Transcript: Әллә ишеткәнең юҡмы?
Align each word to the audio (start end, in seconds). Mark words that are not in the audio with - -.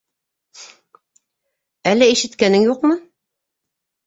Әллә 1.93 2.09
ишеткәнең 2.15 2.67
юҡмы? 2.71 2.97